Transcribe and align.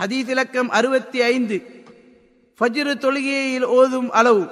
ஹதீஸ் 0.00 0.30
இலக்கம் 0.34 0.70
அறுபத்தி 0.78 1.18
ஐந்து 1.26 1.56
ஃபஜ்ரு 2.60 2.92
தொழுகையில் 3.04 3.66
ஓதும் 3.78 4.10
அளவு 4.20 4.44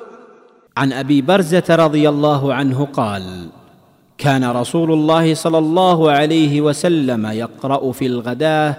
عن 0.76 0.88
ابي 0.94 1.18
برزه 1.22 1.68
رضي 1.84 2.04
الله 2.08 2.42
عنه 2.54 2.78
قال 2.92 3.24
كان 4.18 4.44
رسول 4.52 4.90
الله 4.92 5.26
صلى 5.34 5.58
الله 5.58 5.98
عليه 6.18 6.54
وسلم 6.60 7.22
يقرا 7.34 7.92
في 7.92 8.04
الغداه 8.06 8.70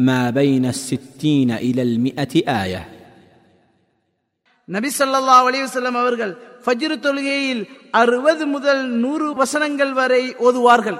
ما 0.00 0.22
بين 0.32 0.64
الستين 0.68 1.50
الى 1.58 1.82
المئه 1.82 2.34
ايه 2.52 2.82
நபி 4.68 4.88
ஸல்லல்லாஹு 4.98 5.44
அலைஹி 5.48 5.64
வஸல்லம் 5.66 5.96
அவர்கள் 5.96 6.32
ஃபஜ்ரு 6.64 6.96
தொழுகையில் 7.04 7.62
அறுபது 7.94 8.44
முதல் 8.54 8.82
நூறு 9.02 9.26
வசனங்கள் 9.40 9.92
வரை 9.94 10.22
ஓதுவார்கள் 10.46 10.98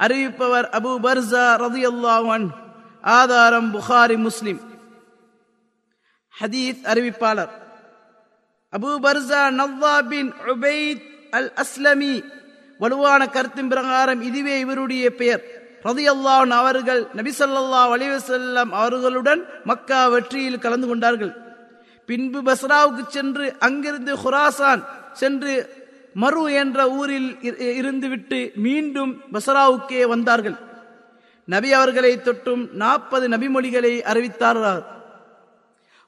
அறிவிப்பவர் 0.00 0.66
அபு 0.78 0.92
பர்சா 1.04 1.44
ரதியல்லாஹு 1.64 2.26
அன்ஹு 2.36 2.50
ஆதாரம் 3.03 3.73
புகாரி 3.73 4.17
முஸ்லிம். 4.17 4.61
ஹதீஸ் 6.41 6.79
அறிவிப்பாளர். 6.83 7.49
அபு 8.71 8.91
பர்சா 9.05 9.41
நவ்வா 9.59 10.07
பின் 10.07 10.33
உபைத் 10.33 11.01
அல் 11.31 11.51
அஸ்லமி 11.55 12.23
வலுவான 12.79 13.27
கருத்தின் 13.29 13.67
பிரகாரம் 13.67 14.21
இதுவே 14.21 14.59
இவருடைய 14.59 15.15
பெயர். 15.15 15.43
ரதியல்லாஹு 15.83 16.47
அவர்கள் 16.47 17.07
நபிசல்லா 17.15 17.81
அலிவசல்லாம் 17.95 18.69
அவர்களுடன் 18.69 19.45
மக்கா 19.63 20.07
வெற்றியில் 20.07 20.59
கலந்து 20.59 20.87
கொண்டார்கள். 20.87 21.33
பின்பு 22.05 22.41
பஸ்ராவுக்கு 22.41 23.07
சென்று 23.07 23.55
அங்கிருந்து 23.59 24.15
ஹுராசான் 24.15 24.83
சென்று 25.11 25.81
மரு 26.15 26.53
என்ற 26.53 26.89
ஊரில் 26.89 27.37
இருந்துவிட்டு 27.81 28.55
மீண்டும் 28.55 29.21
பஸ்ராவுக்கே 29.33 30.07
வந்தார்கள். 30.07 30.71
நபி 31.47 31.73
அவர்களை 31.73 32.11
தொட்டும் 32.17 32.63
நாற்பது 32.73 33.27
நபிமொழிகளை 33.27 33.93
அறிவித்தார்கள் 34.11 34.81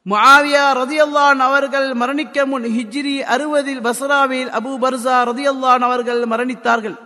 முஆவியா 0.06 0.66
ரதியல்லான் 0.80 1.40
அவர்கள் 1.48 1.88
மரணிக்க 1.94 2.46
முன் 2.46 2.66
ஹிஜ்ரி 2.78 3.16
அறுபதில் 3.36 3.82
பஸ்ராவில் 3.88 4.50
அபு 4.60 4.72
பர்சா 4.84 5.16
ரதியல்லான் 5.30 5.84
அவர்கள் 5.88 6.22
மரணித்தார்கள். 6.34 6.98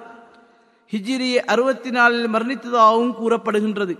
ஹிஜ்ரி 0.94 1.32
அறுபத்தி 1.54 1.90
நாலில் 1.90 2.28
மரணித்ததாகவும் 2.34 3.14
கூறப்படுகின்றது. 3.20 3.96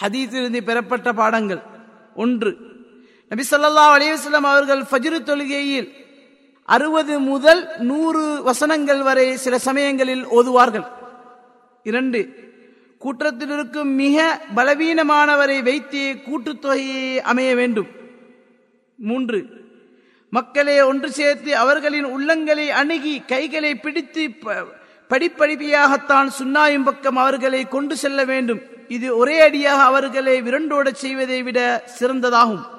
ஹதீஸிலிருந்து 0.00 0.60
பெறப்பட்ட 0.68 1.12
பாடங்கள். 1.12 1.62
ஒன்று 2.14 2.50
நபி 3.30 3.42
ஸல்லல்லாஹு 3.50 3.94
அலைஹி 3.96 4.42
அவர்கள் 4.52 4.82
ஃபஜ்ரு 4.90 5.18
தொழுகையில் 5.30 5.88
அறுபது 6.64 7.14
முதல் 7.20 7.62
நூறு 7.90 8.42
வசனங்கள் 8.42 9.02
வரை 9.02 9.36
சில 9.36 9.58
சமயங்களில் 9.58 10.24
ஓதுவார்கள். 10.26 10.86
இரண்டு 11.82 12.20
கூட்டத்தில் 12.98 13.50
இருக்கும் 13.50 13.88
மிக 13.88 14.40
பலவீனமானவரை 14.56 15.62
வைத்து 15.62 16.16
கூட்டுத்தொகையை 16.26 17.18
அமைய 17.18 17.54
வேண்டும். 17.54 17.86
மூன்று. 18.96 19.46
மக்களை 20.30 20.82
ஒன்று 20.82 21.12
சேர்த்து 21.12 21.56
அவர்களின் 21.56 22.06
உள்ளங்களை 22.06 22.68
அணுகி 22.68 23.20
கைகளை 23.20 23.74
பிடித்து 23.74 24.30
ப- 24.30 24.64
சுண்ணாயும் 26.42 26.84
பக்கம் 26.84 27.16
அவர்களை 27.16 27.68
கொண்டு 27.68 27.96
செல்ல 27.96 28.24
வேண்டும். 28.24 28.60
இது 28.88 29.16
ஒரே 29.16 29.40
அடியாக 29.40 29.82
அவர்களை 29.82 30.42
விரண்டோடச் 30.42 30.94
செய்வதை 30.94 31.42
விட 31.42 31.84
சிறந்ததாகும். 31.98 32.77